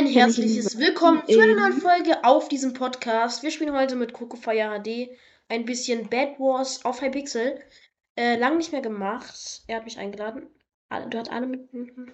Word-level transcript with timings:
ein 0.00 0.06
herzliches 0.06 0.78
Willkommen 0.78 1.22
zu 1.26 1.38
einer 1.38 1.56
neuen 1.56 1.78
Folge 1.78 2.24
auf 2.24 2.48
diesem 2.48 2.72
Podcast. 2.72 3.42
Wir 3.42 3.50
spielen 3.50 3.76
heute 3.76 3.96
mit 3.96 4.14
Cocofire 4.14 4.80
HD 4.80 5.10
ein 5.48 5.66
bisschen 5.66 6.08
Bad 6.08 6.40
Wars 6.40 6.82
auf 6.86 7.02
Hypixel. 7.02 7.60
Äh, 8.16 8.38
lang 8.38 8.56
nicht 8.56 8.72
mehr 8.72 8.80
gemacht. 8.80 9.62
Er 9.66 9.76
hat 9.76 9.84
mich 9.84 9.98
eingeladen. 9.98 10.48
Du 11.10 11.18
hast 11.18 11.30
alle 11.30 11.46
mit. 11.46 11.70
Mhm. 11.74 12.12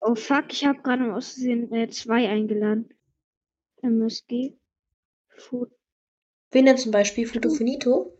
Oh 0.00 0.14
fuck, 0.14 0.50
ich 0.50 0.64
habe 0.64 0.80
gerade 0.80 1.12
aus 1.12 1.34
Versehen 1.34 1.70
äh, 1.74 1.90
zwei 1.90 2.26
eingeladen. 2.26 2.88
MSG. 3.82 4.54
Food. 5.36 5.70
Wen 6.52 6.64
denn 6.64 6.78
zum 6.78 6.90
Beispiel? 6.90 7.26
Foto 7.26 7.50
Finito? 7.50 8.18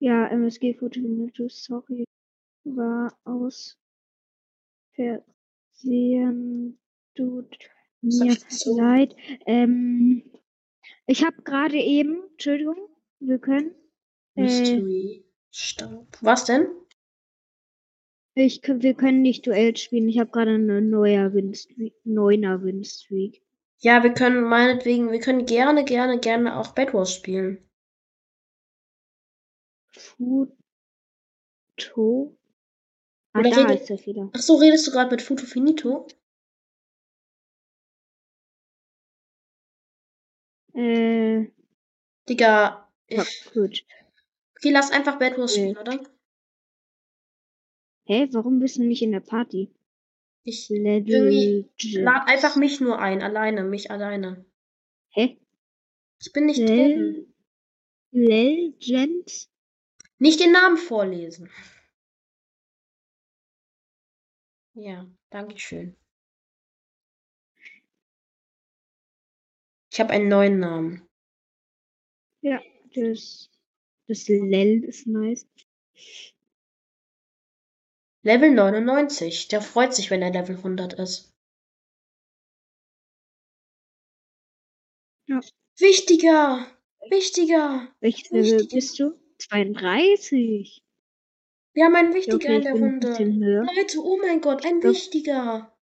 Ja, 0.00 0.26
MSG 0.26 0.74
Foto 0.74 1.00
Finito, 1.00 1.46
sorry. 1.48 2.04
War 2.64 3.16
aus 3.24 3.78
Versehen. 5.76 6.78
Tut 7.14 7.58
mir 8.02 8.36
leid. 8.76 9.16
Ähm, 9.46 10.22
ich 11.06 11.24
habe 11.24 11.42
gerade 11.42 11.76
eben, 11.76 12.22
Entschuldigung, 12.32 12.76
wir 13.20 13.38
können. 13.38 13.74
Mystery. 14.34 15.24
Äh, 15.24 15.24
Staub. 15.50 16.06
Was 16.20 16.44
denn? 16.44 16.66
Ich, 18.34 18.60
wir 18.62 18.94
können 18.94 19.22
nicht 19.22 19.46
Duell 19.46 19.74
spielen. 19.76 20.08
Ich 20.08 20.18
habe 20.18 20.30
gerade 20.30 20.54
eine 20.54 20.82
neue 20.82 21.32
Winstreak, 21.32 21.94
neuner 22.04 22.62
Winstreak. 22.62 23.42
Ja, 23.78 24.02
wir 24.02 24.12
können 24.12 24.42
meinetwegen, 24.42 25.10
wir 25.10 25.20
können 25.20 25.46
gerne, 25.46 25.84
gerne, 25.84 26.18
gerne 26.20 26.58
auch 26.58 26.74
Bad 26.74 26.92
Wars 26.92 27.14
spielen. 27.14 27.66
Futo. 29.88 30.52
Ah, 33.36 33.40
Oder 33.40 33.50
da 33.50 33.72
ist 33.72 33.90
er 33.90 34.06
wieder. 34.06 34.30
Ach 34.32 34.40
so, 34.40 34.56
redest 34.56 34.86
du 34.86 34.92
gerade 34.92 35.10
mit 35.10 35.20
Futo 35.20 35.44
Finito? 35.44 36.06
Äh. 40.72 41.48
Digga. 42.28 42.90
Ja, 43.10 43.24
gut. 43.52 43.84
Okay, 44.56 44.70
lass 44.70 44.90
einfach 44.90 45.18
Bad 45.18 45.36
Wars 45.36 45.54
spielen, 45.54 45.76
oder? 45.76 46.00
Hä, 48.06 48.28
warum 48.32 48.58
bist 48.58 48.78
du 48.78 48.84
nicht 48.84 49.02
in 49.02 49.12
der 49.12 49.20
Party? 49.20 49.70
Ich 50.44 50.70
lad 50.70 52.28
einfach 52.28 52.56
mich 52.56 52.80
nur 52.80 52.98
ein, 52.98 53.20
alleine, 53.20 53.64
mich 53.64 53.90
alleine. 53.90 54.46
Hä? 55.10 55.38
Ich 56.20 56.32
bin 56.32 56.46
nicht 56.46 56.60
drin. 56.60 57.34
Legend? 58.12 59.48
Nicht 60.18 60.40
den 60.40 60.52
Namen 60.52 60.78
vorlesen. 60.78 61.50
Ja, 64.78 65.06
danke 65.30 65.58
schön. 65.58 65.96
Ich 69.90 69.98
habe 69.98 70.10
einen 70.10 70.28
neuen 70.28 70.60
Namen. 70.60 71.08
Ja, 72.42 72.60
das, 72.94 73.50
das 74.06 74.28
Lel 74.28 74.84
ist 74.84 75.06
nice. 75.06 75.46
Level 78.22 78.50
99. 78.50 79.48
Der 79.48 79.62
freut 79.62 79.94
sich, 79.94 80.10
wenn 80.10 80.20
er 80.20 80.30
Level 80.30 80.56
100 80.56 80.92
ist. 80.94 81.34
Ja. 85.26 85.40
Wichtiger! 85.78 86.70
Wichtiger! 87.08 87.88
Welches 88.00 88.30
Level 88.30 88.66
bist 88.66 88.98
du? 88.98 89.18
32. 89.38 90.85
Wir 91.76 91.84
haben 91.84 91.94
einen 91.94 92.14
Wichtiger 92.14 92.36
okay, 92.36 92.56
in 92.56 92.62
der 92.62 92.72
Runde. 92.72 93.08
Leute, 93.76 93.98
oh 94.02 94.16
mein 94.16 94.40
Gott, 94.40 94.64
ein 94.64 94.82
Wichtiger. 94.82 95.76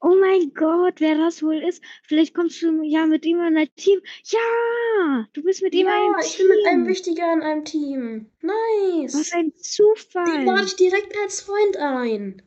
Oh 0.00 0.14
mein 0.14 0.54
Gott, 0.54 1.00
wer 1.00 1.18
das 1.18 1.42
wohl 1.42 1.56
ist. 1.64 1.82
Vielleicht 2.04 2.32
kommst 2.32 2.62
du 2.62 2.80
ja 2.84 3.06
mit 3.06 3.26
ihm 3.26 3.40
in 3.40 3.56
ein 3.56 3.74
Team. 3.74 4.00
Ja, 4.26 5.28
du 5.32 5.42
bist 5.42 5.62
mit 5.62 5.74
ihm 5.74 5.88
ja, 5.88 5.96
in 5.96 6.14
einem 6.14 6.20
Team. 6.20 6.30
ich 6.30 6.38
bin 6.38 6.46
mit 6.46 6.66
einem 6.66 6.86
Wichtiger 6.86 7.32
in 7.32 7.42
einem 7.42 7.64
Team. 7.64 8.30
Nice. 8.40 9.14
Was 9.14 9.32
ein 9.32 9.52
Zufall. 9.56 10.26
Den 10.26 10.46
lade 10.46 10.66
ich 10.66 10.76
direkt 10.76 11.16
als 11.18 11.40
Freund 11.40 11.76
ein. 11.76 12.42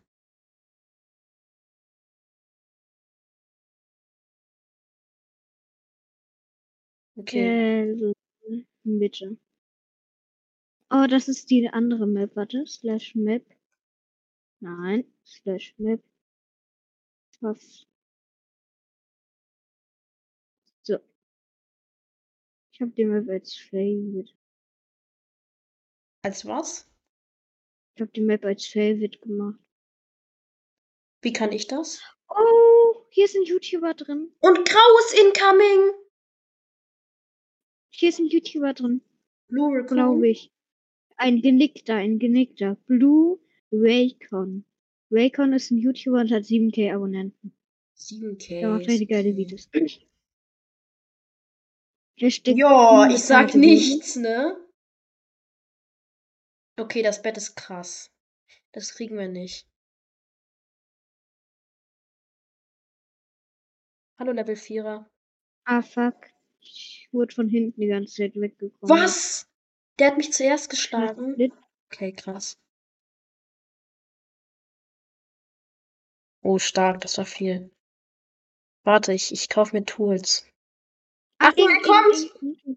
Okay. 7.17 7.91
Äh, 7.91 8.63
bitte. 8.85 9.37
Oh, 10.95 11.07
das 11.09 11.27
ist 11.27 11.49
die 11.49 11.67
andere 11.69 12.05
Map. 12.05 12.35
Warte, 12.35 12.67
slash 12.67 13.15
Map. 13.15 13.43
Nein, 14.59 15.05
slash 15.25 15.73
Map 15.79 16.01
was. 17.43 17.85
So. 20.83 20.99
Ich 22.71 22.81
habe 22.81 22.91
die 22.91 23.05
Map 23.05 23.29
als 23.29 23.55
Favorite. 23.55 24.33
Als 26.23 26.45
was? 26.45 26.89
Ich 27.95 28.01
habe 28.01 28.11
die 28.11 28.21
Map 28.21 28.45
als 28.45 28.65
Favorite 28.65 29.19
gemacht. 29.19 29.59
Wie 31.21 31.33
kann 31.33 31.51
ich 31.51 31.67
das? 31.67 32.01
Oh, 32.29 33.05
hier 33.09 33.25
ist 33.25 33.35
ein 33.35 33.43
YouTuber 33.43 33.93
drin. 33.93 34.31
Und 34.39 34.67
Graues 34.67 35.13
incoming! 35.13 35.93
Hier 37.91 38.09
ist 38.09 38.19
ein 38.19 38.27
YouTuber 38.27 38.73
drin. 38.73 39.01
Blue 39.47 39.85
Glaube 39.85 40.27
ich. 40.27 40.52
Ein 41.23 41.41
Genickter, 41.41 41.95
ein 41.95 42.19
Genickter. 42.19 42.75
Blue 42.85 43.39
Raycon. 43.71 44.65
Raycon 45.09 45.53
ist 45.53 45.71
ein 45.71 45.77
YouTuber 45.77 46.19
und 46.19 46.31
hat 46.33 46.43
7k 46.43 46.93
Abonnenten. 46.93 47.55
7k. 47.95 48.59
Der 48.59 48.69
macht 48.69 48.87
richtig 48.89 49.09
geile 49.09 49.33
Videos. 49.37 49.69
Ja, 52.17 53.09
ich 53.09 53.23
sag 53.23 53.55
nichts, 53.55 54.17
ne? 54.17 54.57
Okay, 56.77 57.01
das 57.01 57.21
Bett 57.21 57.37
ist 57.37 57.55
krass. 57.55 58.11
Das 58.73 58.93
kriegen 58.93 59.17
wir 59.17 59.29
nicht. 59.29 59.65
Hallo 64.19 64.33
Level 64.33 64.55
4er. 64.55 65.05
Ah, 65.63 65.81
fuck. 65.81 66.33
Ich 66.59 67.07
wurde 67.13 67.33
von 67.33 67.47
hinten 67.47 67.79
die 67.79 67.87
ganze 67.87 68.13
Zeit 68.13 68.35
weggekommen. 68.35 68.89
Was? 68.89 69.49
Der 69.99 70.07
hat 70.07 70.17
mich 70.17 70.33
zuerst 70.33 70.69
geschlagen. 70.69 71.35
Okay, 71.91 72.11
krass. 72.13 72.57
Oh, 76.41 76.59
stark, 76.59 77.01
das 77.01 77.17
war 77.17 77.25
viel. 77.25 77.71
Warte, 78.83 79.13
ich, 79.13 79.31
ich 79.31 79.47
kaufe 79.47 79.75
mir 79.75 79.85
Tools. 79.85 80.45
Achtung, 81.37 81.69
er 81.69 81.81
kommt! 81.81 82.67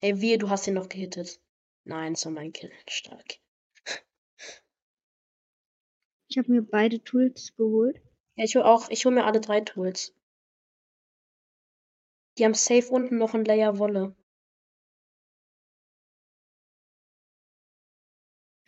Ey, 0.00 0.20
wie, 0.20 0.36
du 0.38 0.50
hast 0.50 0.66
ihn 0.66 0.74
noch 0.74 0.88
gehittet. 0.88 1.40
Nein, 1.84 2.14
so 2.14 2.30
mein 2.30 2.52
Kill. 2.52 2.72
Stark. 2.88 3.38
Ich 6.28 6.38
habe 6.38 6.50
mir 6.50 6.62
beide 6.62 7.02
Tools 7.04 7.54
geholt. 7.56 8.00
Ja, 8.36 8.44
ich 8.44 8.56
hole 8.56 8.64
auch, 8.64 8.88
ich 8.90 9.04
hole 9.04 9.14
mir 9.14 9.24
alle 9.24 9.40
drei 9.40 9.60
Tools. 9.60 10.12
Die 12.38 12.44
haben 12.44 12.54
safe 12.54 12.88
unten 12.90 13.18
noch 13.18 13.34
ein 13.34 13.44
Layer 13.44 13.78
Wolle. 13.78 14.16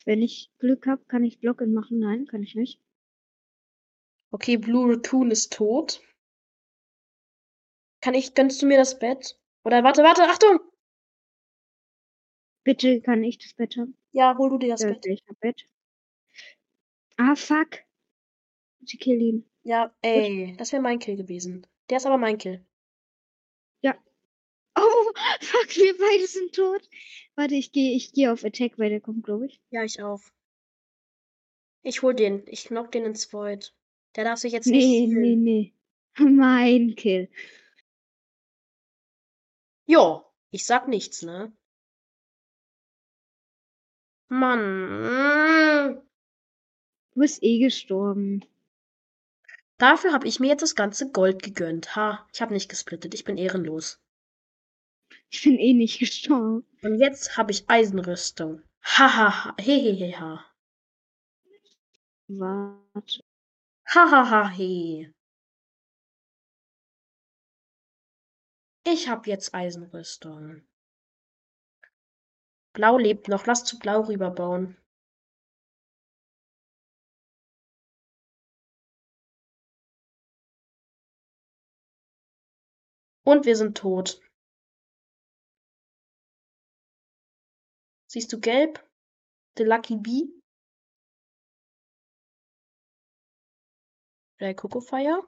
Wenn 0.05 0.23
ich 0.23 0.53
Glück 0.59 0.87
habe, 0.87 1.05
kann 1.07 1.25
ich 1.25 1.41
Blocken 1.41 1.75
machen. 1.75 1.99
Nein, 1.99 2.27
kann 2.27 2.43
ich 2.43 2.55
nicht. 2.55 2.81
Okay, 4.31 4.57
Blue 4.57 4.93
Raccoon 4.93 5.31
ist 5.31 5.53
tot. 5.53 6.01
Kann 8.01 8.15
ich, 8.15 8.35
gönnst 8.35 8.63
du 8.63 8.67
mir 8.67 8.79
das 8.79 8.99
Bett? 9.01 9.37
Oder 9.65 9.83
warte, 9.83 10.03
warte, 10.05 10.23
Achtung! 10.23 10.61
Bitte, 12.63 13.01
kann 13.01 13.25
ich 13.25 13.39
das 13.39 13.55
Bett 13.55 13.77
haben? 13.77 13.97
Ja, 14.13 14.37
hol 14.39 14.51
du 14.51 14.59
dir 14.59 14.71
das 14.71 14.83
ja, 14.83 14.91
Bett. 14.91 15.07
Ich 15.07 15.25
hab 15.29 15.41
Bett. 15.41 15.69
Ah, 17.17 17.35
fuck. 17.35 17.85
Ich 18.81 18.99
kill 19.01 19.21
ihn. 19.21 19.51
Ja, 19.63 19.93
ey, 20.03 20.51
Gut. 20.51 20.61
das 20.61 20.73
wäre 20.73 20.83
mein 20.83 21.01
Kill 21.01 21.17
gewesen. 21.17 21.67
Der 21.91 21.97
ist 21.97 22.07
aber 22.07 22.19
mein 22.19 22.39
Kill. 22.39 22.65
Fuck, 25.41 25.77
wir 25.77 25.97
beide 25.97 26.27
sind 26.27 26.55
tot. 26.55 26.89
Warte, 27.35 27.55
ich 27.55 27.73
gehe 27.73 27.97
ich 27.97 28.13
geh 28.13 28.29
auf 28.29 28.45
Attack, 28.45 28.79
weil 28.79 28.91
der 28.91 29.01
kommt, 29.01 29.25
glaube 29.25 29.47
ich. 29.47 29.61
Ja, 29.71 29.83
ich 29.85 30.03
auch. 30.03 30.21
Ich 31.83 32.03
hol 32.03 32.15
den. 32.15 32.43
Ich 32.47 32.65
knock 32.65 32.93
den 32.93 33.05
ins 33.05 33.33
Void. 33.33 33.75
Der 34.17 34.25
darf 34.25 34.39
sich 34.39 34.53
jetzt 34.53 34.67
nee, 34.67 35.07
nicht. 35.07 35.13
Nee, 35.13 35.37
nee, 35.37 35.37
nee. 35.37 35.75
Mein 36.19 36.95
Kill. 36.97 37.29
Jo, 39.87 40.25
ich 40.51 40.67
sag 40.67 40.89
nichts, 40.89 41.23
ne? 41.23 41.53
Mann. 44.29 46.03
Du 47.15 47.21
bist 47.21 47.43
eh 47.43 47.61
gestorben. 47.61 48.45
Dafür 49.79 50.13
habe 50.13 50.27
ich 50.27 50.41
mir 50.41 50.49
jetzt 50.49 50.63
das 50.63 50.75
ganze 50.75 51.11
Gold 51.11 51.43
gegönnt. 51.43 51.95
Ha, 51.95 52.27
ich 52.33 52.41
habe 52.41 52.55
nicht 52.55 52.69
gesplittet. 52.69 53.15
Ich 53.15 53.25
bin 53.25 53.37
ehrenlos. 53.37 54.01
Ich 55.31 55.43
bin 55.43 55.59
eh 55.59 55.73
nicht 55.73 55.99
gestorben. 55.99 56.67
Und 56.83 56.99
jetzt 57.01 57.37
habe 57.37 57.51
ich 57.53 57.69
Eisenrüstung. 57.69 58.63
Hahaha. 58.83 59.55
Heheheha. 59.59 60.45
Warte. 62.29 63.21
Hahaha, 63.87 64.49
he. 64.51 65.13
Ich 68.85 69.09
hab 69.09 69.27
jetzt 69.27 69.53
Eisenrüstung. 69.55 70.67
Blau 72.73 72.99
lebt 72.99 73.29
noch. 73.29 73.47
Lass 73.47 73.65
zu 73.65 73.79
Blau 73.79 74.03
rüberbauen. 74.03 74.77
Und 83.25 83.45
wir 83.45 83.57
sind 83.57 83.77
tot. 83.77 84.21
Siehst 88.17 88.33
du 88.33 88.41
gelb? 88.41 88.83
The 89.59 89.65
Lucky 89.65 89.97
Bee? 89.97 90.33
Der 94.41 94.55
Coco 94.55 94.81
Fire? 94.81 95.21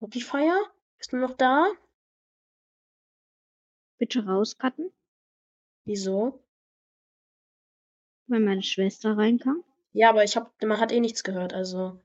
Cookie 0.00 0.22
Fire? 0.22 0.58
Bist 0.96 1.12
du 1.12 1.18
noch 1.18 1.34
da? 1.34 1.70
Bitte 3.98 4.24
rauscutten, 4.24 4.90
Wieso? 5.84 6.42
wenn 8.26 8.46
meine 8.46 8.62
Schwester 8.62 9.18
reinkam. 9.18 9.62
Ja, 9.92 10.08
aber 10.08 10.24
ich 10.24 10.34
hab, 10.34 10.50
man 10.62 10.80
hat 10.80 10.92
eh 10.92 11.00
nichts 11.00 11.24
gehört, 11.24 11.52
also 11.52 12.00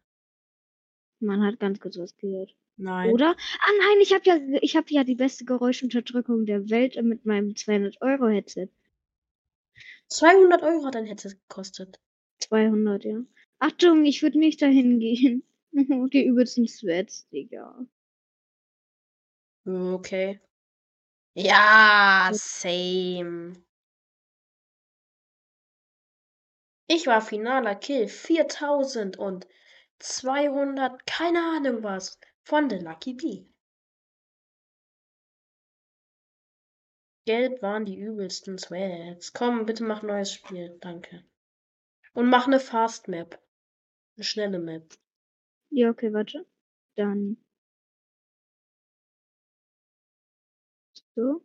Man 1.22 1.46
hat 1.46 1.62
ganz 1.62 1.80
kurz 1.80 1.98
was 1.98 2.18
gehört. 2.18 2.54
Nein. 2.78 3.12
Oder? 3.12 3.36
Ah 3.60 3.72
nein, 3.80 4.02
ich 4.02 4.14
habe 4.14 4.24
ja, 4.26 4.38
ich 4.62 4.76
habe 4.76 4.88
ja 4.90 5.04
die 5.04 5.16
beste 5.16 5.46
Geräuschunterdrückung 5.46 6.46
der 6.46 6.70
Welt 6.70 7.02
mit 7.04 7.26
meinem 7.26 7.56
200 7.56 8.02
Euro 8.02 8.28
Headset. 8.28 8.70
200 10.08 10.62
Euro 10.64 10.86
hat 10.86 10.96
ein 10.96 11.06
Headset 11.06 11.36
gekostet. 11.48 12.00
200, 12.40 13.06
ja. 13.06 13.20
Achtung, 13.60 14.06
ich 14.06 14.22
würde 14.22 14.40
nicht 14.40 14.62
dahin 14.62 15.00
gehen. 15.00 15.44
Die 16.12 16.26
übelsten 16.26 16.68
Sweats, 16.68 17.28
Digga. 17.30 17.86
Okay. 19.68 20.40
Ja, 21.34 22.30
same. 22.34 23.54
Ich 26.88 27.08
war 27.08 27.22
finaler 27.22 27.76
Kill 27.76 28.08
4000 28.08 29.18
und 29.18 29.48
200, 30.00 31.06
keine 31.08 31.40
Ahnung 31.40 31.82
was, 31.84 32.20
von 32.46 32.70
The 32.70 32.78
Lucky 32.78 33.14
Bee. 33.14 33.48
Gelb 37.26 37.62
waren 37.64 37.86
die 37.86 37.98
übelsten 37.98 38.60
Sweats. 38.60 39.34
Komm, 39.34 39.66
bitte 39.66 39.84
mach 39.84 40.04
neues 40.04 40.32
Spiel. 40.32 40.78
Danke. 40.80 41.26
Und 42.14 42.30
mach 42.30 42.46
eine 42.46 42.60
Fast 42.60 43.08
Map. 43.08 43.42
Eine 44.16 44.24
schnelle 44.24 44.60
Map. 44.60 44.96
Ja, 45.72 45.90
okay, 45.90 46.14
warte. 46.14 46.46
Dann. 46.96 47.44
So. 51.16 51.44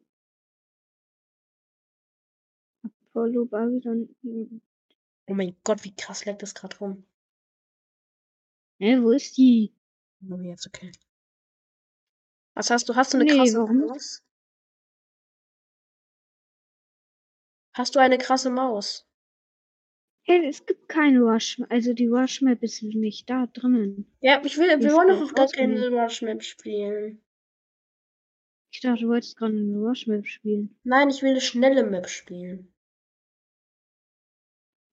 Apollo 2.83 3.47
Babylon. 3.47 4.15
Oh 5.27 5.35
mein 5.35 5.57
Gott, 5.65 5.83
wie 5.85 5.95
krass 5.95 6.27
leckt 6.27 6.43
das 6.43 6.55
gerade 6.55 6.77
rum. 6.79 7.07
Hä, 8.79 8.99
wo 9.01 9.13
ist 9.13 9.39
die? 9.39 9.73
Oh, 10.29 10.39
jetzt 10.41 10.67
okay. 10.67 10.93
Was 12.55 12.71
hast 12.71 12.89
du? 12.89 12.95
Hast 12.97 13.15
du 13.15 13.19
eine 13.19 13.25
Nee, 13.25 13.37
krasse 13.37 13.59
warum? 13.59 13.79
Maus? 13.87 14.23
Hast 17.75 17.95
du 17.95 18.01
eine 18.01 18.19
krasse 18.19 18.51
Maus? 18.51 19.07
Hey, 20.27 20.47
es 20.47 20.67
gibt 20.67 20.89
keine 20.89 21.25
Wash. 21.25 21.61
Also 21.71 21.95
die 21.95 22.11
Wash 22.11 22.43
Map 22.43 22.63
ist 22.63 22.83
nicht 22.83 23.31
da 23.31 23.47
drinnen. 23.47 24.07
Ja, 24.21 24.43
ich 24.45 24.59
will, 24.59 24.69
wir 24.81 24.93
wollen 24.93 25.09
doch 25.09 25.21
noch 25.21 25.35
gar 25.35 25.49
keine 25.49 25.89
Rush 25.89 26.23
Map 26.23 26.43
spielen. 26.43 27.23
Ich 28.73 28.81
dachte, 28.81 29.03
du 29.03 29.09
wolltest 29.09 29.37
gerade 29.37 29.55
eine 29.57 29.83
Wash 29.83 30.07
Map 30.07 30.27
spielen. 30.27 30.79
Nein, 30.85 31.09
ich 31.11 31.23
will 31.23 31.31
eine 31.31 31.41
schnelle 31.41 31.85
Map 31.85 32.09
spielen. 32.09 32.73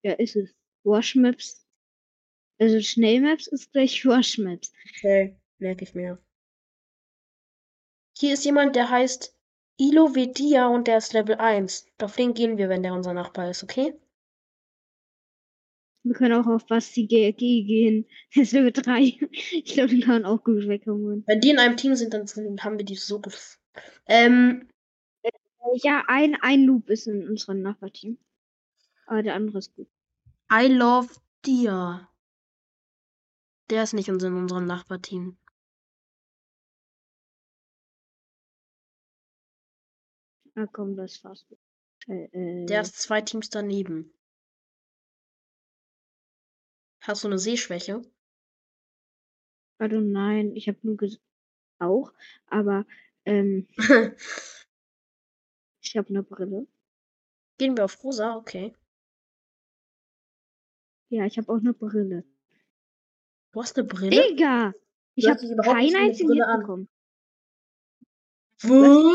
Ja, 0.03 0.13
ist 0.13 0.35
es. 0.35 0.56
Wash 0.83 1.15
Maps. 1.15 1.67
Also 2.59 2.80
Schnellmaps 2.81 3.48
ist 3.48 3.71
gleich 3.71 4.04
Maps. 4.38 4.74
Okay, 4.89 5.36
merke 5.59 5.83
ich 5.83 5.94
mir. 5.94 6.18
Hier 8.18 8.33
ist 8.33 8.45
jemand, 8.45 8.75
der 8.75 8.89
heißt 8.89 9.36
Ilo 9.80 10.15
Vedia 10.15 10.68
und 10.68 10.88
der 10.88 10.98
ist 10.98 11.13
Level 11.13 11.36
1. 11.36 11.86
Auf 12.01 12.15
den 12.15 12.33
gehen 12.33 12.57
wir, 12.57 12.68
wenn 12.68 12.81
der 12.81 12.94
unser 12.94 13.13
Nachbar 13.13 13.51
ist, 13.51 13.63
okay? 13.63 13.94
Wir 16.04 16.13
können 16.15 16.33
auch 16.42 16.48
auf 16.48 16.65
Basti 16.65 17.06
GRG 17.06 17.38
gehen. 17.38 18.06
Das 18.33 18.44
ist 18.44 18.51
Level 18.54 18.71
3. 18.71 19.19
Ich 19.51 19.65
glaube, 19.65 19.89
den 19.89 20.01
kann 20.01 20.21
man 20.21 20.25
auch 20.25 20.44
gut 20.44 20.68
wegholen. 20.68 21.24
Wenn 21.27 21.42
die 21.42 21.50
in 21.51 21.60
einem 21.60 21.77
Team 21.77 21.95
sind, 21.95 22.13
dann 22.13 22.25
haben 22.63 22.77
wir 22.77 22.86
die 22.86 22.95
so 22.95 23.21
gut. 23.21 23.60
Ähm, 24.07 24.68
Ja, 25.83 26.06
ein, 26.07 26.36
ein 26.42 26.65
Noob 26.65 26.89
ist 26.89 27.07
in 27.07 27.27
unserem 27.27 27.62
Nachbarteam. 27.62 28.18
Aber 29.06 29.21
der 29.21 29.36
andere 29.36 29.60
ist 29.60 29.75
gut. 29.75 29.88
I 30.51 30.68
love 30.68 31.10
Dia. 31.45 32.10
Der 33.69 33.84
ist 33.84 33.94
nicht 33.94 34.08
in 34.08 34.16
unserem 34.16 34.66
Nachbarteam. 34.66 35.38
Ah, 40.56 40.66
komm, 40.72 40.96
das 40.96 41.18
fast. 41.18 41.46
Äh, 42.08 42.25
äh, 42.31 42.66
Der 42.66 42.81
ist 42.81 43.00
zwei 43.00 43.22
Teams 43.22 43.50
daneben. 43.50 44.14
Hast 47.02 47.24
du 47.24 47.28
eine 47.28 47.40
Sehschwäche? 47.40 48.02
also 49.80 50.00
nein, 50.00 50.56
ich 50.56 50.68
habe 50.68 50.80
nur 50.81 50.98
auch, 51.80 52.12
aber 52.48 52.86
ähm, 53.25 53.68
ich 55.81 55.96
habe 55.96 56.10
eine 56.10 56.24
Brille. 56.24 56.68
Gehen 57.58 57.78
wir 57.78 57.86
auf 57.86 58.04
rosa? 58.04 58.36
Okay. 58.38 58.74
Ja, 61.10 61.25
ich 61.25 61.38
habe 61.38 61.52
auch 61.52 61.58
eine 61.58 61.74
Brille. 61.74 62.24
Du 63.58 63.64
hast 63.64 63.76
eine 63.76 63.88
Brille? 63.88 64.12
Digga! 64.12 64.72
Ich 65.16 65.26
habe 65.26 65.34
hast 65.34 65.42
dich 65.42 65.50
überhaupt 65.50 65.78
nicht 65.80 65.92
keinen 65.92 65.94
wie 65.94 65.96
eine 65.98 66.10
einzigen 66.12 66.28
Brille 66.28 66.46
an. 66.46 66.60
bekommen. 66.60 66.90
Wo? 68.62 69.12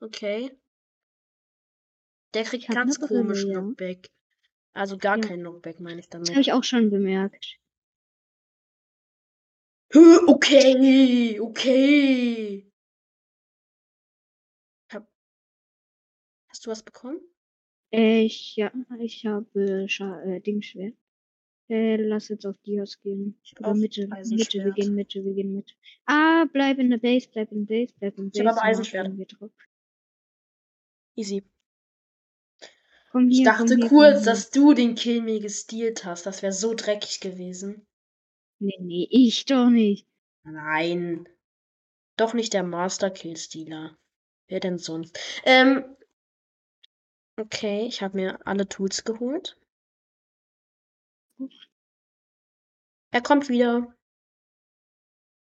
Okay. 0.00 0.50
Der 2.34 2.42
kriegt 2.42 2.66
ganz 2.66 2.98
eine 2.98 3.06
Brille. 3.06 3.52
Knockback. 3.52 4.10
Also 4.72 4.98
gar 4.98 5.18
Ja. 5.18 5.22
kein 5.28 5.38
Knockback, 5.38 5.78
meine 5.78 6.00
ich 6.00 6.08
Das 6.08 6.18
habe 6.18 6.24
damit. 6.26 6.40
ich 6.40 6.52
auch 6.52 6.64
schon 6.64 6.90
bemerkt. 6.90 7.56
Okay, 9.94 11.38
okay. 11.38 12.68
Hab... 14.92 15.08
Hast 16.48 16.66
du 16.66 16.70
was 16.72 16.82
bekommen? 16.82 17.20
Ich, 17.90 18.56
ja, 18.56 18.72
ich 18.98 19.24
habe 19.24 19.88
Scha 19.88 20.20
äh, 20.22 20.40
Dingschwert. 20.40 20.96
Äh, 21.74 21.96
lass 21.96 22.28
jetzt 22.28 22.46
auf 22.46 22.54
Dios 22.64 23.00
gehen. 23.00 23.36
Ich 23.42 23.58
Oder 23.58 23.74
Mitte, 23.74 24.06
Mitte, 24.06 24.64
wir 24.64 24.72
gehen 24.72 24.94
Mitte, 24.94 25.24
wir 25.24 25.34
gehen 25.34 25.54
Mitte. 25.56 25.74
Ah, 26.06 26.44
bleib 26.52 26.78
in 26.78 26.90
der 26.90 26.98
Base, 26.98 27.28
bleib 27.32 27.50
in 27.50 27.66
der 27.66 27.74
Base, 27.74 27.94
bleib 27.98 28.16
in 28.18 28.26
Ich 28.26 28.32
der 28.32 28.44
Base. 28.44 28.50
aber 28.50 28.60
danach 28.60 28.70
Eisenschwert. 28.70 29.18
wir 29.18 29.26
drauf. 29.26 29.50
Easy. 31.16 31.42
Komm 33.10 33.28
Ich 33.28 33.38
hier, 33.38 33.46
dachte 33.46 33.74
hier, 33.74 33.88
kurz, 33.88 34.18
hier. 34.18 34.24
dass 34.26 34.50
du 34.50 34.72
den 34.72 34.94
Kill 34.94 35.20
mir 35.22 35.40
gestealt 35.40 36.04
hast. 36.04 36.26
Das 36.26 36.42
wäre 36.42 36.52
so 36.52 36.74
dreckig 36.74 37.18
gewesen. 37.20 37.86
Nee, 38.60 38.78
nee, 38.80 39.08
ich 39.10 39.44
doch 39.46 39.68
nicht. 39.68 40.06
Nein. 40.44 41.28
Doch 42.16 42.34
nicht 42.34 42.52
der 42.52 42.62
Master 42.62 43.10
Killstealer. 43.10 43.98
Wer 44.46 44.60
denn 44.60 44.78
sonst? 44.78 45.18
Ähm. 45.44 45.84
Okay, 47.36 47.86
ich 47.88 48.00
habe 48.00 48.16
mir 48.16 48.46
alle 48.46 48.68
Tools 48.68 49.02
geholt. 49.04 49.56
Er 53.10 53.22
kommt 53.22 53.48
wieder. 53.48 53.94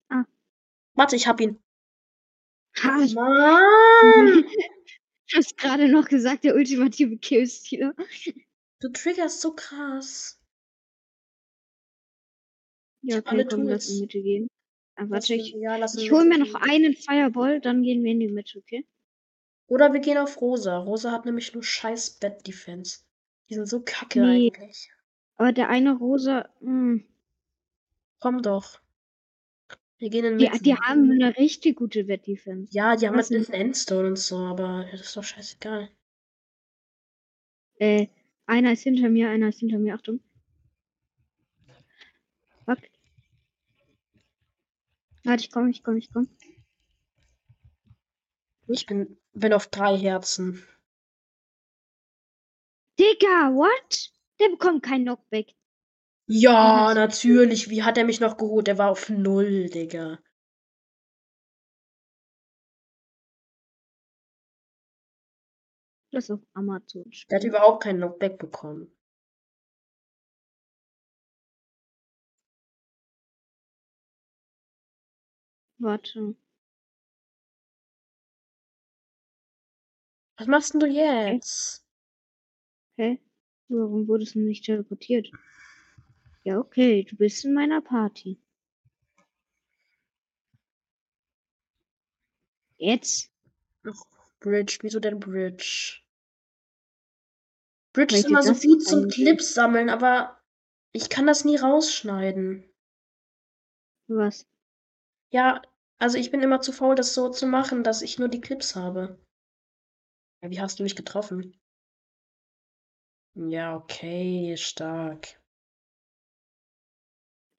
Ah. 0.09 0.23
Warte, 0.95 1.15
ich 1.15 1.27
hab 1.27 1.39
ihn. 1.39 1.61
Ha, 2.81 3.01
ich 3.01 3.13
Mann! 3.15 4.45
hast 5.33 5.57
gerade 5.57 5.89
noch 5.89 6.07
gesagt, 6.07 6.43
der 6.43 6.55
ultimative 6.55 7.17
Killstealer. 7.17 7.93
Du 8.79 8.89
triggerst 8.91 9.41
so 9.41 9.53
krass. 9.53 10.39
Ja, 13.01 13.17
okay, 13.17 13.29
alle 13.29 13.45
komm, 13.45 13.63
lass 13.67 13.89
in 13.89 14.01
Mitte 14.01 14.21
gehen. 14.21 14.47
Ah, 14.95 15.03
Lass 15.03 15.29
warte, 15.29 15.35
ich, 15.35 15.53
ja, 15.53 15.83
ich 15.83 16.11
hole 16.11 16.25
mir 16.25 16.37
noch 16.37 16.53
einen 16.55 16.93
Fireball, 16.93 17.59
dann 17.59 17.81
gehen 17.83 18.03
wir 18.03 18.11
in 18.11 18.19
die 18.19 18.27
Mitte, 18.27 18.59
okay? 18.59 18.85
Oder 19.67 19.91
wir 19.91 19.99
gehen 19.99 20.17
auf 20.17 20.39
Rosa. 20.39 20.77
Rosa 20.77 21.11
hat 21.11 21.25
nämlich 21.25 21.53
nur 21.53 21.63
scheiß 21.63 22.19
Bad 22.19 22.45
Defense. 22.45 22.99
Die 23.49 23.55
sind 23.55 23.67
so 23.67 23.81
kacke 23.81 24.21
Nee. 24.21 24.51
eigentlich. 24.51 24.91
Aber 25.37 25.51
der 25.51 25.69
eine 25.69 25.93
rosa, 25.97 26.49
hm, 26.59 26.93
mh, 26.93 27.03
Komm 28.23 28.41
doch. 28.41 28.79
Wir 29.97 30.09
gehen 30.09 30.23
in 30.23 30.37
die, 30.37 30.45
Mitte. 30.49 30.63
die 30.63 30.77
haben 30.77 31.11
eine 31.11 31.35
richtig 31.37 31.75
gute 31.75 32.07
Wett-Defense. 32.07 32.71
Ja, 32.71 32.95
die 32.95 33.05
haben 33.05 33.17
Was 33.17 33.29
halt 33.29 33.49
einen 33.49 33.61
Endstone 33.61 34.07
und 34.07 34.17
so, 34.17 34.37
aber 34.37 34.87
das 34.89 35.01
ist 35.01 35.17
doch 35.17 35.25
scheißegal. 35.25 35.89
Äh, 37.79 38.07
einer 38.45 38.71
ist 38.71 38.83
hinter 38.83 39.09
mir, 39.09 39.29
einer 39.29 39.49
ist 39.49 39.59
hinter 39.59 39.77
mir. 39.77 39.93
Achtung. 39.95 40.21
Fuck. 42.63 42.79
Warte, 45.25 45.43
ich 45.43 45.51
komme, 45.51 45.69
ich 45.69 45.83
komme, 45.83 45.97
ich 45.97 46.13
komme. 46.13 46.29
Ich 48.67 48.85
bin, 48.85 49.17
bin 49.33 49.51
auf 49.51 49.67
drei 49.67 49.97
Herzen. 49.97 50.63
Digga, 52.97 53.53
what? 53.53 54.12
Der 54.39 54.49
bekommt 54.49 54.83
kein 54.83 55.03
Knockback. 55.05 55.53
Ja, 56.27 56.89
Ja, 56.89 56.93
natürlich. 56.93 57.69
Wie 57.69 57.83
hat 57.83 57.97
er 57.97 58.03
mich 58.05 58.19
noch 58.19 58.37
geholt? 58.37 58.67
Der 58.67 58.77
war 58.77 58.89
auf 58.91 59.09
null, 59.09 59.69
Digga. 59.69 60.19
Das 66.13 66.23
ist 66.25 66.31
auf 66.31 66.39
Amazon. 66.53 67.03
Der 67.29 67.39
hat 67.39 67.43
überhaupt 67.43 67.83
keinen 67.83 67.97
Knockback 67.97 68.37
bekommen. 68.39 68.89
Warte. 75.77 76.35
Was 80.37 80.45
machst 80.47 80.73
denn 80.75 80.79
du 80.81 80.85
jetzt? 80.85 81.83
Hä? 82.97 83.19
Warum 83.73 84.07
wurdest 84.07 84.35
du 84.35 84.39
nicht 84.39 84.65
teleportiert? 84.65 85.31
Ja, 86.43 86.59
okay, 86.59 87.03
du 87.03 87.15
bist 87.15 87.43
in 87.43 87.53
meiner 87.53 87.81
Party. 87.81 88.39
Jetzt? 92.77 93.31
Ach, 93.83 94.05
Bridge, 94.39 94.77
wieso 94.81 94.99
denn 94.99 95.19
Bridge? 95.19 96.01
Bridge 97.93 98.17
ist 98.17 98.25
immer 98.25 98.43
so 98.43 98.53
gut 98.53 98.83
zum 98.83 99.07
Clips 99.07 99.53
sammeln, 99.53 99.89
aber 99.89 100.39
ich 100.91 101.09
kann 101.09 101.25
das 101.25 101.43
nie 101.43 101.55
rausschneiden. 101.55 102.69
Was? 104.07 104.47
Ja, 105.31 105.61
also 105.97 106.17
ich 106.17 106.29
bin 106.29 106.41
immer 106.41 106.61
zu 106.61 106.73
faul, 106.73 106.95
das 106.95 107.13
so 107.15 107.29
zu 107.29 107.47
machen, 107.47 107.83
dass 107.83 108.01
ich 108.01 108.19
nur 108.19 108.27
die 108.27 108.41
Clips 108.41 108.75
habe. 108.75 109.19
Ja, 110.41 110.51
wie 110.51 110.59
hast 110.61 110.79
du 110.79 110.83
mich 110.83 110.95
getroffen? 110.95 111.59
Ja, 113.35 113.75
okay, 113.75 114.55
stark. 114.57 115.39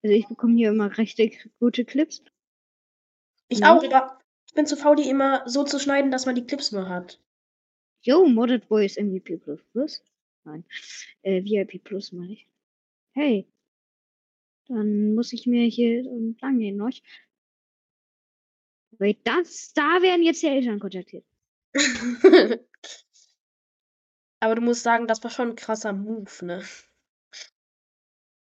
Also 0.03 0.15
ich 0.15 0.27
bekomme 0.27 0.55
hier 0.55 0.69
immer 0.69 0.97
recht 0.97 1.19
gute 1.59 1.83
Clips. 1.83 2.23
Ich 3.49 3.59
Ja. 3.59 3.75
auch, 3.75 3.83
aber 3.83 4.19
ich 4.47 4.53
bin 4.53 4.65
zu 4.65 4.77
faul, 4.77 4.95
die 4.95 5.09
immer 5.09 5.47
so 5.47 5.63
zu 5.63 5.79
schneiden, 5.79 6.11
dass 6.11 6.25
man 6.25 6.35
die 6.35 6.45
Clips 6.45 6.71
nur 6.71 6.87
hat. 6.87 7.19
Yo, 8.01 8.25
Modded 8.27 8.67
Boys 8.69 8.97
MVP 8.97 9.37
Plus 9.37 9.61
Plus. 9.71 10.03
Nein. 10.43 10.63
Äh, 11.23 11.43
VIP 11.43 11.83
Plus 11.83 12.11
meine 12.11 12.33
ich. 12.33 12.47
Hey. 13.13 13.47
Dann 14.67 15.13
muss 15.15 15.33
ich 15.33 15.45
mir 15.45 15.67
hier 15.67 15.99
entlang 16.05 16.59
gehen, 16.59 16.77
noch. 16.77 16.91
Wait, 18.97 19.19
das, 19.25 19.73
da 19.73 20.01
werden 20.01 20.23
jetzt 20.23 20.41
die 20.41 20.47
Eltern 20.47 20.79
kontaktiert. 20.79 21.25
Aber 24.45 24.53
du 24.53 24.61
musst 24.61 24.83
sagen, 24.83 25.07
das 25.07 25.23
war 25.23 25.31
schon 25.31 25.49
ein 25.49 25.55
krasser 25.55 25.91
Move, 25.91 26.45
ne? 26.45 26.63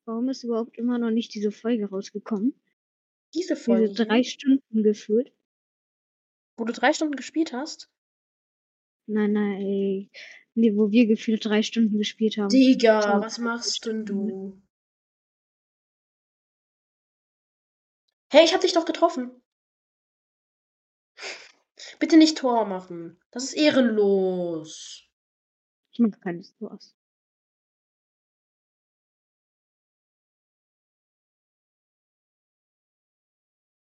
Warum 0.05 0.29
ist 0.29 0.43
überhaupt 0.43 0.77
immer 0.77 0.99
noch 0.99 1.13
nicht 1.13 1.33
diese 1.33 1.53
Folge 1.53 1.89
rausgekommen? 1.89 2.61
Diese 3.35 3.55
Folge, 3.55 3.91
Diese 3.91 4.05
drei 4.05 4.25
Stunden 4.25 4.83
geführt. 4.83 5.33
wo 6.57 6.65
du 6.65 6.73
drei 6.73 6.93
Stunden 6.93 7.15
gespielt 7.15 7.53
hast? 7.53 7.89
Nein, 9.07 9.33
nein, 9.33 9.61
ey. 9.61 10.11
Nee, 10.55 10.75
wo 10.75 10.91
wir 10.91 11.07
gefühlt 11.07 11.45
drei 11.45 11.63
Stunden 11.63 11.99
gespielt 11.99 12.37
haben. 12.37 12.49
Digga, 12.49 13.21
was 13.23 13.39
machst 13.39 13.87
denn 13.87 14.05
du? 14.05 14.61
Hey, 18.33 18.45
ich 18.45 18.55
hab 18.55 18.61
dich 18.61 18.73
doch 18.73 18.87
getroffen. 18.87 19.31
Bitte 22.01 22.17
nicht 22.17 22.39
Tor 22.39 22.65
machen. 22.65 23.21
Das 23.31 23.45
ist 23.45 23.53
ehrenlos. 23.53 25.06
Ich 25.97 26.01
mag 26.01 26.21
keines 26.21 26.55
Tors. 26.59 26.95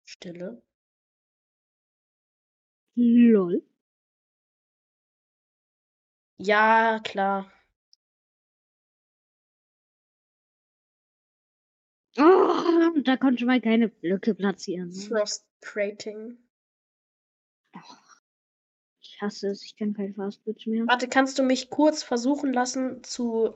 Stille. 0.06 0.62
Lol. 2.96 3.64
Ja, 6.38 7.00
klar. 7.04 7.52
Oh, 12.20 13.02
da 13.04 13.18
konnte 13.18 13.46
man 13.46 13.62
keine 13.62 13.90
Blöcke 13.90 14.36
platzieren. 14.36 14.90
Ne? 14.90 15.02
Frustrating. 15.08 16.38
Ich 19.16 19.22
hasse 19.22 19.48
es, 19.48 19.64
ich 19.64 19.78
kann 19.78 19.94
kein 19.94 20.14
Fastbridge 20.14 20.70
mehr. 20.70 20.86
Warte, 20.88 21.08
kannst 21.08 21.40
du 21.40 21.44
mich 21.44 21.70
kurz 21.70 22.04
versuchen 22.04 22.52
lassen 22.52 23.02
zu. 23.02 23.56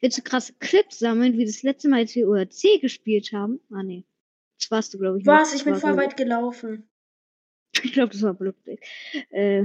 Willst 0.00 0.18
du 0.18 0.22
krasse 0.22 0.52
Clips 0.58 0.98
sammeln, 0.98 1.38
wie 1.38 1.46
das 1.46 1.62
letzte 1.62 1.88
Mal, 1.88 2.00
als 2.00 2.14
wir 2.14 2.28
URC 2.28 2.82
gespielt 2.82 3.32
haben? 3.32 3.60
Ah, 3.70 3.82
nee. 3.82 4.04
Das 4.58 4.70
warst 4.70 4.92
du, 4.92 4.98
glaube 4.98 5.20
ich. 5.20 5.26
Was? 5.26 5.52
nicht. 5.52 5.60
Ich 5.60 5.64
bin 5.64 5.76
voll 5.76 5.96
weit 5.96 6.16
gelaufen. 6.16 6.88
Ich 7.82 7.92
glaube, 7.92 8.12
das 8.12 8.22
war 8.22 8.34
Blockdeck. 8.34 8.86
Äh. 9.30 9.64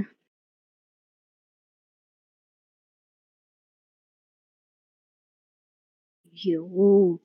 Jo. 6.32 7.20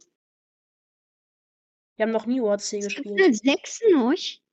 Wir 1.96 2.04
haben 2.06 2.12
noch 2.12 2.28
nie 2.28 2.40
gibt 2.40 2.84
gespielt. 2.84 3.36
6 3.36 3.82
noch. 3.92 4.45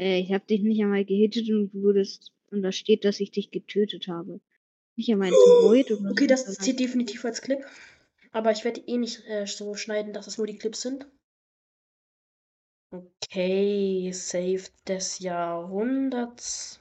Äh, 0.00 0.20
ich 0.20 0.32
habe 0.32 0.46
dich 0.46 0.62
nicht 0.62 0.82
einmal 0.82 1.04
gehittet 1.04 1.48
und 1.50 1.70
du 1.72 1.82
wurdest. 1.82 2.32
Und 2.50 2.62
da 2.62 2.72
steht, 2.72 3.04
dass 3.04 3.20
ich 3.20 3.30
dich 3.30 3.50
getötet 3.50 4.08
habe. 4.08 4.40
Nicht 4.96 5.12
einmal 5.12 5.28
ins 5.28 5.36
Void 5.36 5.90
oder 5.92 6.10
Okay, 6.10 6.26
das 6.26 6.52
zählt 6.56 6.80
definitiv 6.80 7.24
als 7.24 7.42
Clip. 7.42 7.64
Aber 8.32 8.50
ich 8.50 8.64
werde 8.64 8.80
eh 8.80 8.96
nicht 8.96 9.24
äh, 9.26 9.46
so 9.46 9.74
schneiden, 9.74 10.12
dass 10.12 10.26
es 10.26 10.38
nur 10.38 10.46
die 10.46 10.56
Clips 10.56 10.80
sind. 10.80 11.06
Okay, 12.92 14.10
Save 14.12 14.64
des 14.88 15.20
Jahrhunderts. 15.20 16.80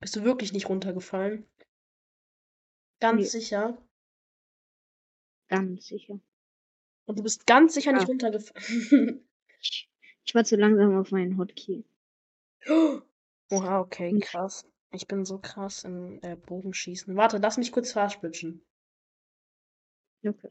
Bist 0.00 0.16
du 0.16 0.24
wirklich 0.24 0.52
nicht 0.52 0.68
runtergefallen? 0.68 1.44
Ganz 3.00 3.20
Nee. 3.20 3.40
sicher. 3.40 3.76
Ganz 5.48 5.86
sicher. 5.86 6.20
Und 7.06 7.18
du 7.18 7.22
bist 7.22 7.46
ganz 7.46 7.74
sicher 7.74 7.92
nicht 7.92 8.02
Ja. 8.02 8.08
runtergefallen. 8.08 9.24
Ich, 9.60 9.90
ich 10.28 10.34
war 10.34 10.44
zu 10.44 10.56
langsam 10.56 10.94
auf 10.94 11.10
meinen 11.10 11.38
Hotkey. 11.38 11.86
Oha, 13.50 13.80
okay, 13.80 14.18
krass. 14.20 14.68
Ich 14.92 15.06
bin 15.06 15.24
so 15.24 15.38
krass 15.38 15.84
im 15.84 16.20
äh, 16.22 16.36
Bogenschießen. 16.36 17.16
Warte, 17.16 17.38
lass 17.38 17.56
mich 17.56 17.72
kurz 17.72 17.92
fastbridgen. 17.92 18.60
Okay. 20.22 20.50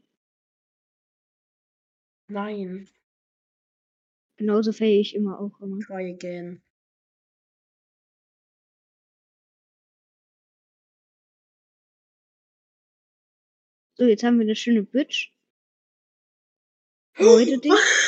Nein. 2.26 2.88
Genauso 4.36 4.72
fail 4.72 5.00
ich 5.00 5.14
immer 5.14 5.38
auch 5.38 5.60
immer. 5.60 5.78
Try 5.78 6.12
again. 6.12 6.60
So, 13.96 14.06
jetzt 14.06 14.24
haben 14.24 14.38
wir 14.38 14.44
eine 14.44 14.56
schöne 14.56 14.82
Bitch. 14.82 15.32
Leute, 17.18 17.58
dich. 17.58 17.72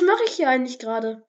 Was, 0.00 0.06
mache 0.06 0.24
ich 0.24 0.36
hier 0.36 0.48
eigentlich 0.48 0.78
gerade? 0.78 1.26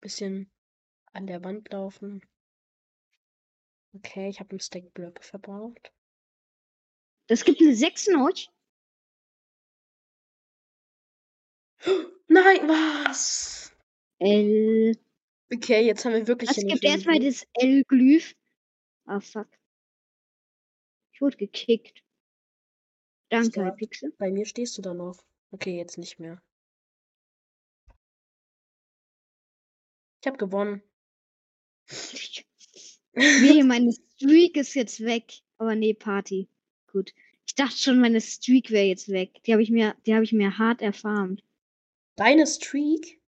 Bisschen 0.00 0.50
an 1.12 1.26
der 1.26 1.42
Wand 1.42 1.70
laufen. 1.72 2.22
Okay, 3.94 4.28
ich 4.28 4.40
habe 4.40 4.50
einen 4.50 4.60
Stack 4.60 4.92
Blöcke 4.92 5.22
verbraucht. 5.22 5.92
Das 7.28 7.44
gibt 7.44 7.60
eine 7.62 7.74
6 7.74 8.08
noch. 8.08 8.30
Nein, 12.28 12.68
was? 12.68 13.74
L. 14.18 14.92
Okay, 15.50 15.86
jetzt 15.86 16.04
haben 16.04 16.12
wir 16.12 16.26
wirklich 16.26 16.50
Es 16.50 16.56
gibt 16.56 16.84
erstmal 16.84 17.20
das 17.20 17.46
L-Glyph. 17.54 18.34
Ah, 19.06 19.20
fuck. 19.20 19.48
Ich 21.12 21.22
wurde 21.22 21.38
gekickt. 21.38 22.04
Danke. 23.28 23.64
Hypixel. 23.64 24.12
Bei 24.18 24.30
mir 24.30 24.46
stehst 24.46 24.76
du 24.78 24.82
da 24.82 24.94
noch. 24.94 25.22
Okay, 25.50 25.76
jetzt 25.76 25.98
nicht 25.98 26.18
mehr. 26.18 26.42
Ich 30.20 30.26
habe 30.26 30.38
gewonnen. 30.38 30.82
Nee, 33.14 33.62
meine 33.64 33.92
Streak 33.92 34.56
ist 34.56 34.74
jetzt 34.74 35.00
weg. 35.00 35.32
Aber 35.56 35.74
nee, 35.74 35.92
Party. 35.94 36.48
Gut. 36.86 37.12
Ich 37.46 37.54
dachte 37.56 37.76
schon, 37.76 38.00
meine 38.00 38.20
Streak 38.20 38.70
wäre 38.70 38.84
jetzt 38.86 39.08
weg. 39.08 39.42
Die 39.44 39.52
habe 39.52 39.62
ich 39.62 39.70
mir, 39.70 39.96
die 40.06 40.14
habe 40.14 40.22
ich 40.22 40.32
mir 40.32 40.56
hart 40.58 40.82
erfarmt. 40.82 41.42
Deine 42.14 42.46
Streak? 42.46 43.20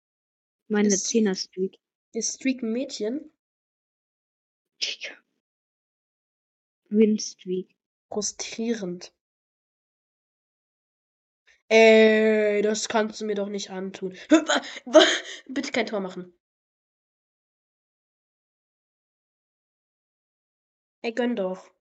Meine 0.69 0.89
Ist- 0.89 1.07
10er 1.07 1.35
Streak. 1.35 1.79
Ist 2.13 2.35
Streak 2.35 2.63
ein 2.63 2.73
Mädchen? 2.73 3.33
Win 6.91 7.19
Streak. 7.19 7.75
Frustrierend. 8.11 9.15
Ey, 11.71 12.61
das 12.63 12.89
kannst 12.91 13.21
du 13.21 13.25
mir 13.27 13.35
doch 13.35 13.49
nicht 13.49 13.71
antun. 13.71 14.15
Bitte 15.49 15.73
kein 15.73 15.87
Tor 15.87 16.01
machen. 16.01 16.33
Ey, 21.03 21.11
gönn 21.13 21.35
doch. 21.35 21.73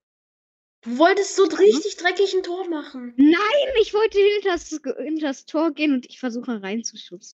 Du 0.82 0.98
wolltest 0.98 1.36
so 1.36 1.44
richtig 1.44 1.96
dreckig 1.98 2.34
ein 2.34 2.42
Tor 2.42 2.68
machen. 2.68 3.14
Nein, 3.16 3.68
ich 3.80 3.94
wollte 3.94 4.18
hinters, 4.18 4.70
hinters 4.98 5.46
Tor 5.46 5.72
gehen 5.72 5.92
und 5.94 6.06
ich 6.06 6.18
versuche 6.20 6.62
reinzuschubsen. 6.62 7.38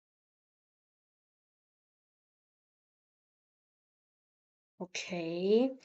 Okay. 4.81 5.79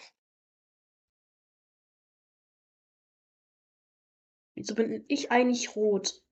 Wieso 4.55 4.73
bin 4.73 5.05
ich 5.09 5.29
eigentlich 5.31 5.75
rot? 5.75 6.23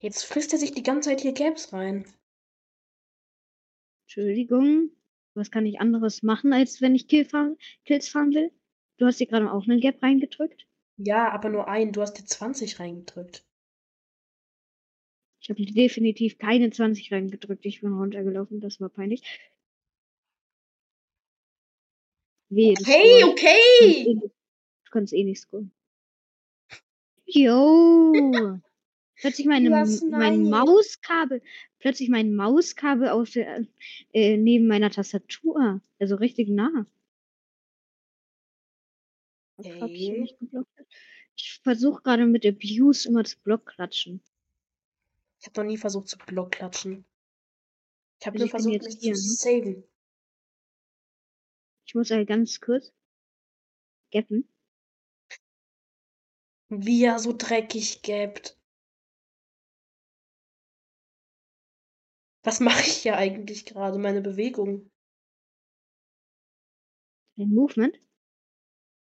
Jetzt 0.00 0.24
frisst 0.24 0.52
er 0.52 0.58
sich 0.58 0.72
die 0.72 0.82
ganze 0.82 1.10
Zeit 1.10 1.20
hier 1.20 1.34
Caps 1.34 1.72
rein. 1.72 2.06
Entschuldigung. 4.04 4.90
Was 5.34 5.50
kann 5.50 5.64
ich 5.66 5.78
anderes 5.80 6.22
machen, 6.22 6.52
als 6.52 6.80
wenn 6.80 6.94
ich 6.94 7.06
Kill 7.06 7.24
fahren, 7.24 7.56
Kills 7.84 8.08
fahren 8.08 8.32
will? 8.34 8.50
Du 8.96 9.06
hast 9.06 9.20
dir 9.20 9.26
gerade 9.26 9.50
auch 9.52 9.64
einen 9.64 9.80
Gap 9.80 10.02
reingedrückt. 10.02 10.66
Ja, 10.96 11.30
aber 11.30 11.48
nur 11.48 11.68
ein. 11.68 11.92
Du 11.92 12.02
hast 12.02 12.14
dir 12.14 12.24
20 12.26 12.80
reingedrückt. 12.80 13.46
Ich 15.40 15.48
habe 15.48 15.64
definitiv 15.64 16.36
keine 16.38 16.70
20 16.70 17.12
reingedrückt. 17.12 17.64
Ich 17.64 17.80
bin 17.80 17.92
runtergelaufen. 17.92 18.60
Das 18.60 18.80
war 18.80 18.88
peinlich. 18.88 19.22
Wehe, 22.50 22.74
du 22.74 22.84
Hey, 22.84 23.20
scorest. 23.20 23.32
okay! 23.32 24.14
Du 24.84 24.90
kannst 24.90 25.12
eh 25.12 25.24
nicht 25.24 25.40
scoren. 25.40 25.72
Yo! 27.26 28.58
Plötzlich 29.20 29.46
meine, 29.46 29.68
mein. 30.08 30.48
Mauskabel, 30.48 31.42
plötzlich 31.78 32.08
mein 32.08 32.34
Mauskabel 32.34 33.10
auf 33.10 33.30
der, 33.30 33.66
äh, 34.12 34.36
neben 34.38 34.66
meiner 34.66 34.90
Tastatur. 34.90 35.82
Also 35.98 36.16
richtig 36.16 36.48
nah. 36.48 36.86
Ich 39.58 39.68
Okay. 39.80 40.36
geblockt. 40.38 40.70
Ich 41.36 41.60
versuche 41.62 42.02
gerade 42.02 42.26
mit 42.26 42.46
Abuse 42.46 43.08
immer 43.08 43.22
das 43.22 43.36
Block 43.36 43.66
klatschen. 43.66 44.22
Ich 45.40 45.46
habe 45.46 45.60
noch 45.62 45.66
nie 45.68 45.78
versucht 45.78 46.08
zu 46.08 46.18
Blockklatschen. 46.18 47.04
Ich 48.20 48.26
habe 48.26 48.36
Also 48.36 48.44
nur 48.44 48.46
ich 48.46 48.50
versucht, 48.50 48.82
mich 48.82 48.98
hier, 49.00 49.14
zu 49.14 49.28
ne? 49.28 49.36
saven. 49.36 49.84
Ich 51.84 51.94
muss 51.94 52.10
halt 52.10 52.26
ganz 52.26 52.58
kurz 52.60 52.90
gappen. 54.12 54.44
Wie 56.70 57.04
er 57.04 57.18
so 57.18 57.32
dreckig 57.36 58.02
gapt. 58.02 58.56
Was 62.42 62.60
mache 62.60 62.80
ich 62.80 62.96
hier 62.98 63.16
eigentlich 63.16 63.66
gerade? 63.66 63.98
Meine 63.98 64.22
Bewegung. 64.22 64.90
Ein 67.38 67.50
Movement. 67.50 67.98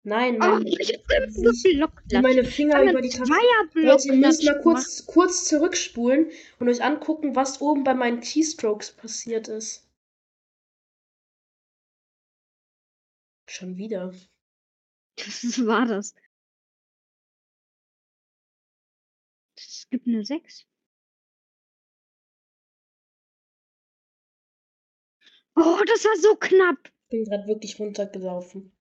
Nein, 0.03 0.35
Oh, 0.35 0.39
mein, 0.39 0.65
ich 0.65 0.93
hab 0.93 1.05
Block 1.05 2.01
wie 2.07 2.21
meine 2.21 2.43
Finger 2.43 2.81
über 2.81 3.01
die 3.01 3.09
Tastatur. 3.09 3.69
Leute, 3.75 4.07
ihr 4.07 4.13
müsst 4.15 4.43
mal 4.43 4.59
kurz, 4.61 5.05
kurz 5.05 5.45
zurückspulen 5.45 6.31
und 6.59 6.69
euch 6.69 6.83
angucken, 6.83 7.35
was 7.35 7.61
oben 7.61 7.83
bei 7.83 7.93
meinen 7.93 8.19
Keystrokes 8.19 8.93
passiert 8.93 9.47
ist. 9.47 9.87
Schon 13.47 13.77
wieder. 13.77 14.11
Was 15.19 15.65
war 15.67 15.85
das? 15.85 16.15
Es 19.55 19.87
gibt 19.91 20.07
eine 20.07 20.25
6. 20.25 20.65
Oh, 25.63 25.79
das 25.85 26.03
war 26.05 26.17
so 26.17 26.35
knapp. 26.37 26.77
Ich 26.87 27.09
bin 27.09 27.23
gerade 27.25 27.47
wirklich 27.47 27.79
runtergelaufen. 27.79 28.71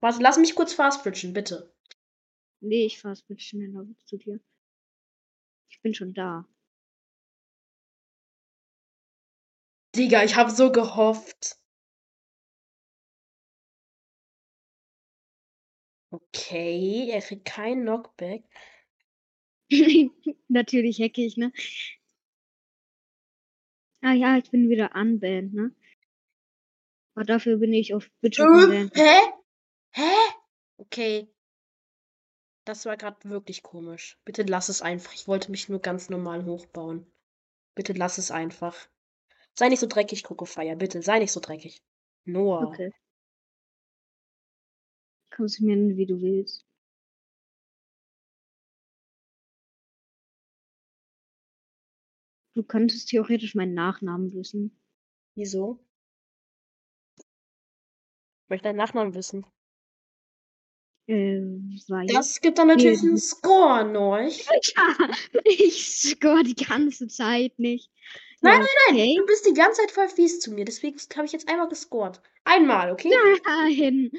Warte, 0.00 0.22
lass 0.22 0.38
mich 0.38 0.54
kurz 0.54 0.72
fastbridgen, 0.72 1.34
bitte. 1.34 1.74
Nee, 2.60 2.86
ich 2.86 2.98
fahr's 2.98 3.28
mit 3.28 3.42
schneller 3.42 3.86
zu 4.06 4.16
dir. 4.16 4.40
Ich 5.68 5.82
bin 5.82 5.92
schon 5.92 6.14
da. 6.14 6.48
Digga, 9.94 10.24
ich 10.24 10.36
habe 10.36 10.50
so 10.50 10.72
gehofft. 10.72 11.58
Okay, 16.10 17.10
er 17.10 17.20
kriegt 17.20 17.44
keinen 17.44 17.82
Knockback. 17.82 18.44
Natürlich 20.48 20.98
hacke 21.00 21.22
ich, 21.26 21.36
ne? 21.36 21.52
Ah 24.02 24.12
ja, 24.12 24.36
ich 24.38 24.50
bin 24.50 24.68
wieder 24.68 24.94
unbanned, 24.94 25.54
ne? 25.54 25.74
Aber 27.14 27.24
dafür 27.24 27.56
bin 27.58 27.72
ich 27.72 27.94
auf 27.94 28.08
Twitch 28.20 28.38
Äh, 28.38 28.42
unbanned. 28.44 28.94
hä? 28.96 29.18
Hä? 29.92 30.12
Okay. 30.76 31.28
Das 32.64 32.84
war 32.86 32.96
gerade 32.96 33.28
wirklich 33.28 33.62
komisch. 33.62 34.18
Bitte 34.24 34.42
lass 34.42 34.68
es 34.68 34.82
einfach. 34.82 35.14
Ich 35.14 35.26
wollte 35.26 35.50
mich 35.50 35.68
nur 35.68 35.80
ganz 35.80 36.10
normal 36.10 36.44
hochbauen. 36.44 37.06
Bitte 37.74 37.92
lass 37.94 38.18
es 38.18 38.30
einfach. 38.30 38.76
Sei 39.54 39.68
nicht 39.68 39.80
so 39.80 39.86
dreckig, 39.86 40.22
Kokofeier. 40.22 40.76
Bitte, 40.76 41.02
sei 41.02 41.18
nicht 41.18 41.32
so 41.32 41.40
dreckig. 41.40 41.82
Noah. 42.24 42.68
Okay. 42.68 42.92
Kannst 45.30 45.58
du 45.58 45.64
mir 45.64 45.76
nennen, 45.76 45.96
wie 45.96 46.06
du 46.06 46.20
willst. 46.20 46.64
Du 52.58 52.64
könntest 52.64 53.10
theoretisch 53.10 53.54
meinen 53.54 53.74
Nachnamen 53.74 54.34
wissen. 54.34 54.76
Wieso? 55.36 55.78
Ich 57.16 58.48
möchte 58.48 58.64
deinen 58.64 58.78
Nachnamen 58.78 59.14
wissen. 59.14 59.46
Äh. 61.06 61.38
Das 62.12 62.40
gibt 62.40 62.58
dann 62.58 62.66
natürlich 62.66 63.00
Nee. 63.00 63.10
einen 63.10 63.18
Score, 63.18 63.84
Norch. 63.84 64.44
Ja, 64.76 65.08
ich 65.44 66.02
score 66.02 66.42
die 66.42 66.56
ganze 66.56 67.06
Zeit 67.06 67.56
nicht. 67.60 67.92
Nein, 68.40 68.60
ja, 68.60 68.66
Nein, 68.88 68.96
okay. 68.96 69.14
du 69.18 69.26
bist 69.26 69.46
die 69.46 69.54
ganze 69.54 69.82
Zeit 69.82 69.92
voll 69.92 70.08
fies 70.08 70.40
zu 70.40 70.50
mir. 70.50 70.64
Deswegen 70.64 70.98
habe 71.14 71.26
ich 71.26 71.32
jetzt 71.32 71.48
einmal 71.48 71.68
gescored. 71.68 72.20
Einmal, 72.42 72.90
okay? 72.90 73.10
Nein. 73.44 74.10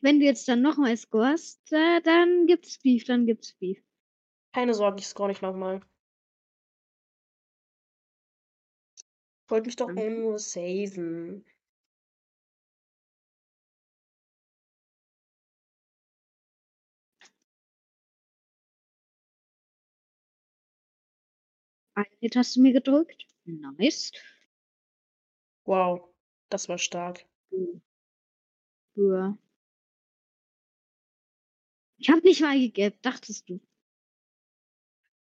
Wenn 0.00 0.20
du 0.20 0.26
jetzt 0.26 0.46
dann 0.46 0.62
nochmal 0.62 0.96
scorest, 0.96 1.60
äh, 1.72 2.00
dann 2.02 2.46
gibt's 2.46 2.78
Beef, 2.78 3.02
dann 3.02 3.26
gibt's 3.26 3.54
Beef. 3.54 3.82
Keine 4.54 4.74
Sorge, 4.74 5.00
ich 5.00 5.08
score 5.08 5.28
nicht 5.28 5.42
nochmal. 5.42 5.80
Wollte 9.50 9.66
mich 9.66 9.76
doch 9.76 9.86
Danke. 9.86 10.10
nur 10.10 10.38
saven. 10.38 11.44
Ein 21.94 22.06
Hit 22.20 22.36
hast 22.36 22.56
du 22.56 22.62
mir 22.62 22.72
gedrückt. 22.72 23.26
Nice. 23.44 24.12
Wow, 25.64 26.14
das 26.48 26.68
war 26.68 26.78
stark. 26.78 27.26
Ja. 28.94 29.36
Ich 31.98 32.08
hab 32.08 32.24
nicht 32.24 32.40
mal 32.40 32.58
gegabt, 32.58 33.04
dachtest 33.04 33.48
du. 33.48 33.60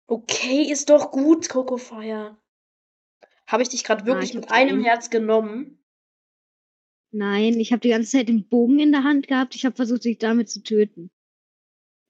Okay, 0.07 0.63
ist 0.63 0.89
doch 0.89 1.11
gut, 1.11 1.49
Coco 1.49 1.77
Fire. 1.77 2.37
Habe 3.47 3.63
ich 3.63 3.69
dich 3.69 3.83
gerade 3.83 4.03
Ah, 4.03 4.05
wirklich 4.07 4.31
ich 4.31 4.35
hab 4.35 4.43
mit 4.43 4.51
einem 4.51 4.79
ein- 4.79 4.83
Herz 4.83 5.09
genommen? 5.09 5.81
Nein, 7.11 7.59
ich 7.59 7.71
habe 7.71 7.79
die 7.79 7.89
ganze 7.89 8.11
Zeit 8.11 8.27
den 8.27 8.47
Bogen 8.47 8.79
in 8.79 8.91
der 8.91 9.03
Hand 9.03 9.27
gehabt. 9.27 9.55
Ich 9.55 9.65
habe 9.65 9.75
versucht, 9.75 10.03
dich 10.03 10.17
damit 10.17 10.49
zu 10.49 10.61
töten. 10.61 11.09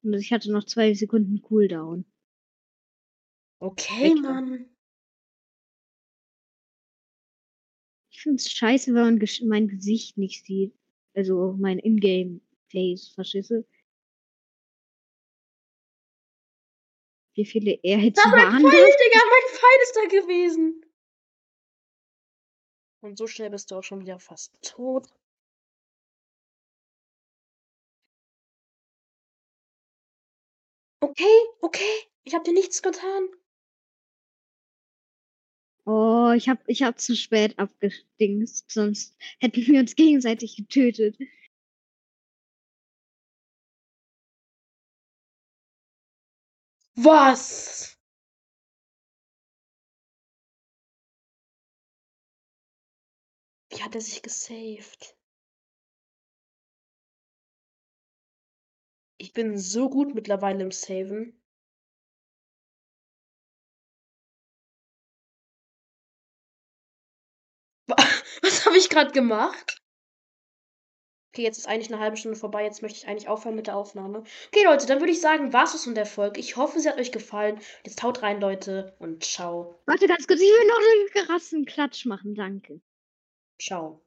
Und 0.04 0.13
ich 0.15 0.34
hatte 0.34 0.52
noch 0.52 0.63
zwei 0.65 0.93
Sekunden 0.95 1.41
Cooldown. 1.41 2.06
Okay, 3.60 4.15
da. 4.21 4.34
Mann. 4.34 4.69
Ich 8.12 8.21
find's 8.23 8.52
scheiße, 8.52 8.93
wenn 8.95 9.19
man 9.19 9.19
mein 9.45 9.67
Gesicht 9.67 10.17
nicht 10.17 10.43
sieht. 10.45 10.73
Also 11.13 11.56
mein 11.60 11.78
Ingame-Face, 11.78 13.13
du? 13.52 13.65
Wie 17.36 17.45
viele 17.45 17.73
Airhits 17.84 18.21
Da 18.21 18.30
mein 18.30 18.39
waren 18.39 18.62
Pfeil, 18.62 18.82
das? 18.82 18.97
Digga, 18.97 19.19
mein 19.30 19.56
Pfeil 19.56 19.80
ist 19.84 19.95
da 19.95 20.21
gewesen. 20.21 20.82
Und 23.08 23.17
so 23.17 23.26
schnell 23.26 23.50
bist 23.50 23.72
du 23.72 23.76
auch 23.76 23.84
schon 23.84 24.02
wieder 24.02 24.20
fast 24.20 24.52
tot. 24.62 25.08
Okay, 31.02 31.39
okay. 31.62 32.04
Ich 32.26 32.34
habe 32.34 32.43
dir 32.43 32.54
nichts 32.54 32.82
getan. 32.82 33.30
Oh, 35.86 36.34
ich 36.36 36.50
hab, 36.50 36.60
ich 36.67 36.84
hab 36.84 37.00
zu 37.00 37.15
spät 37.15 37.58
abgedingst, 37.58 38.70
sonst 38.70 39.15
hätten 39.39 39.65
wir 39.67 39.80
uns 39.80 39.96
gegenseitig 39.96 40.58
getötet. 40.58 41.17
Was? 46.98 47.97
Wie 53.78 53.84
hat 53.84 53.94
er 53.94 54.02
sich 54.02 54.24
gesaved? 54.24 55.16
Ich 59.20 59.34
bin 59.34 59.56
so 59.60 59.88
gut 59.88 60.16
mittlerweile 60.16 60.63
im 60.63 60.72
Saven. 60.72 61.40
Was 68.42 68.66
habe 68.66 68.78
ich 68.78 68.90
gerade 68.90 69.12
gemacht? 69.12 69.80
Okay, 71.32 71.44
jetzt 71.44 71.60
ist 71.60 71.68
eigentlich 71.68 71.94
eine 71.94 72.02
halbe 72.02 72.18
Stunde 72.18 72.36
vorbei. 72.36 72.63
Jetzt 72.63 72.82
möchte 72.82 72.98
ich 72.98 73.08
eigentlich 73.08 73.28
aufhören 73.28 73.56
mit 73.56 73.68
der 73.68 73.78
Aufnahme. 73.78 74.24
Okay, 74.48 74.63
Leute, 74.63 74.88
dann 74.88 75.02
würde 75.02 75.12
ich 75.12 75.22
sagen, 75.22 75.54
war 75.54 75.66
es 75.66 75.84
von 75.84 75.94
der 75.94 76.08
Folge. 76.08 76.40
Ich 76.40 76.56
hoffe, 76.58 76.80
sie 76.80 76.90
hat 76.90 76.98
euch 76.98 77.12
gefallen. 77.12 77.60
Jetzt 77.86 78.02
haut 78.02 78.24
rein, 78.24 78.42
Leute, 78.42 78.96
und 78.98 79.24
ciao. 79.24 79.80
Warte 79.86 80.08
ganz 80.08 80.26
kurz, 80.26 80.42
ich 80.42 80.48
will 80.48 80.68
noch 80.68 80.80
einen 80.80 81.28
gerassen 81.28 81.66
Klatsch 81.66 82.06
machen, 82.08 82.34
danke. 82.34 82.82
Ciao. 83.60 84.02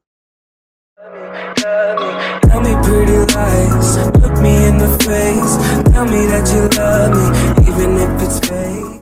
Tell 0.97 2.61
me 2.61 2.73
pretty 2.83 3.17
lies, 3.33 3.97
look 4.21 4.41
me 4.41 4.65
in 4.65 4.77
the 4.77 4.87
face. 5.03 5.57
Tell 5.91 6.05
me 6.05 6.25
that 6.27 6.47
you 6.53 6.69
love 6.79 7.11
me, 7.17 7.25
even 7.69 7.97
if 7.97 8.21
it's 8.21 8.39
fake. 8.47 9.01